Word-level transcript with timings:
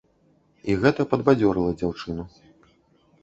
І 0.69 0.77
гэта 0.85 1.03
падбадзёрыла 1.11 1.75
дзяўчыну. 1.81 2.23